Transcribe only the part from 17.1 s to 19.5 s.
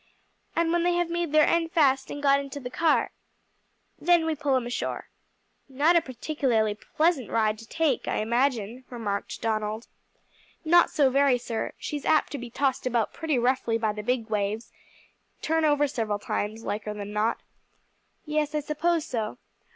not." "Yes, I suppose so."